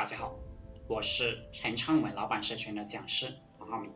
[0.00, 0.34] 大家好，
[0.88, 3.92] 我是陈昌文老板社群的讲师黄浩明。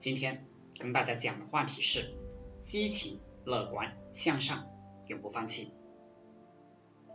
[0.00, 0.44] 今天
[0.80, 2.12] 跟大家讲的话题是
[2.60, 4.66] 激情、乐观、向上，
[5.06, 5.70] 永不放弃。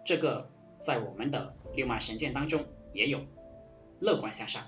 [0.05, 0.49] 这个
[0.79, 3.25] 在我们的六脉神剑当中也有，
[3.99, 4.63] 乐观向上，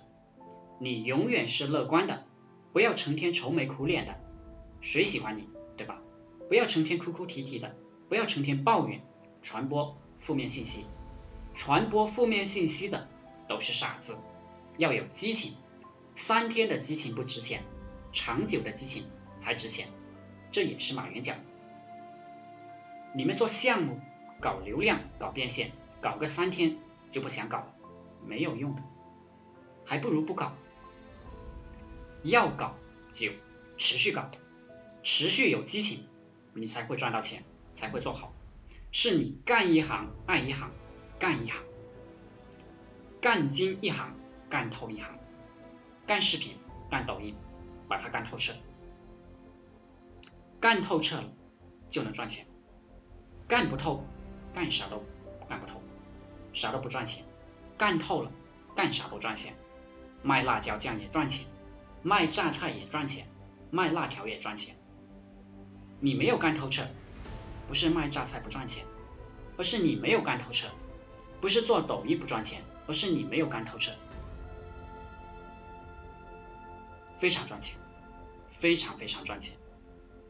[0.82, 2.26] 你永远是乐观的，
[2.74, 4.20] 不要成天愁眉苦脸的，
[4.82, 5.48] 谁喜欢你，
[5.78, 6.02] 对吧？
[6.50, 7.74] 不要成天哭哭啼啼的，
[8.10, 9.02] 不要成天抱怨，
[9.42, 10.88] 传播负面信息。
[11.58, 13.08] 传播负面信息的
[13.50, 14.16] 都是傻子，
[14.78, 15.58] 要有激情。
[16.14, 17.64] 三天的激情不值钱，
[18.14, 19.88] 长久的激情才值钱。
[20.52, 21.44] 这也是马云讲的。
[23.16, 24.00] 你们做项目
[24.40, 26.78] 搞流量、搞变现，搞个三天
[27.10, 27.74] 就不想搞了，
[28.24, 28.84] 没有用的，
[29.84, 30.54] 还不如不搞。
[32.22, 32.76] 要搞
[33.14, 33.32] 就
[33.78, 34.30] 持续搞，
[35.02, 36.06] 持续有激情，
[36.54, 37.44] 你才会赚到钱，
[37.74, 38.32] 才会做好。
[38.92, 40.72] 是你干一行爱一行。
[41.20, 41.64] 干一行，
[43.20, 44.16] 干精一行，
[44.50, 45.18] 干透一行，
[46.06, 46.56] 干视频，
[46.92, 47.36] 干抖音，
[47.88, 48.54] 把它干透彻，
[50.60, 51.24] 干透彻了
[51.90, 52.46] 就能赚钱，
[53.48, 54.06] 干不透，
[54.54, 55.04] 干啥都
[55.50, 55.82] 干不透，
[56.54, 57.26] 啥都不赚钱，
[57.80, 58.32] 干透了，
[58.76, 59.56] 干啥都赚钱，
[60.22, 61.48] 卖辣椒酱也赚钱，
[62.04, 63.28] 卖榨菜也赚钱，
[63.72, 64.76] 卖辣条也赚钱，
[66.00, 66.84] 你没有干透彻，
[67.68, 68.86] 不是卖榨菜不赚钱，
[69.58, 70.68] 而是你没有干透彻。
[71.40, 73.92] 不是做抖音不赚钱，而是你没有干透彻。
[77.16, 77.80] 非常赚钱，
[78.48, 79.56] 非常非常赚钱。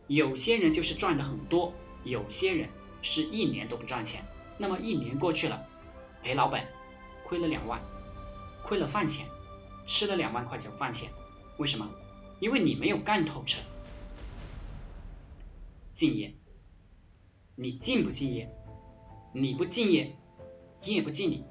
[0.08, 2.70] 有些人就是赚的很多，有些人
[3.02, 4.24] 是一年都不赚钱。
[4.58, 5.68] 那么一年过去了，
[6.24, 6.66] 赔老本，
[7.26, 7.82] 亏了两万，
[8.64, 9.28] 亏了饭钱，
[9.86, 11.12] 吃了两万块钱饭钱。
[11.58, 11.90] 为什么？
[12.40, 13.62] 因为你没有干透彻。
[15.92, 16.36] 敬业，
[17.56, 18.50] 你敬不敬业？
[19.34, 20.16] 你不敬业。
[20.84, 21.44] 业不尽力，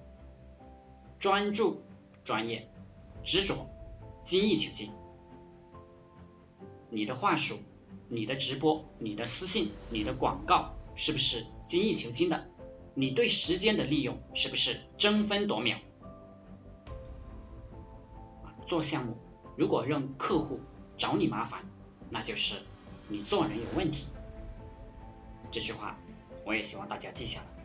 [1.19, 1.83] 专注、
[2.25, 2.71] 专业、
[3.23, 3.55] 执着、
[4.23, 4.93] 精益求精。
[6.89, 7.57] 你的话术、
[8.09, 12.47] 你的直播、你的私信、你的广告，是不是精益求精的？
[12.95, 15.79] 你对时间的利用，是不是争分夺秒？
[18.67, 19.17] 做项目，
[19.57, 20.61] 如果让客户
[20.97, 21.65] 找你麻烦，
[22.11, 22.65] 那就是
[23.09, 24.07] 你做人有问题。
[25.51, 25.98] 这句话，
[26.45, 27.55] 我也希望大家记下来。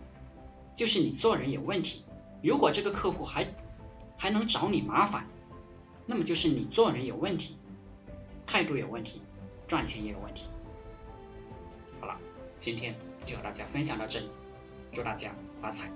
[0.76, 2.04] 就是你做人有问题，
[2.42, 3.54] 如果这个客户还
[4.18, 5.28] 还能找你麻烦，
[6.06, 7.58] 那么就是你做人有问题，
[8.46, 9.22] 态度有问题，
[9.68, 10.48] 赚钱也有问题。
[12.00, 12.18] 好了，
[12.58, 14.30] 今天就和大家分享到这里，
[14.92, 15.92] 祝大家发财。